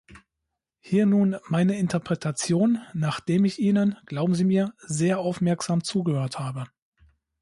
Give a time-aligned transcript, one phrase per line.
[0.79, 6.65] Hier nun meine Interpretation, nachdem ich Ihnen, glauben Sie mir, sehr aufmerksam zugehört habe.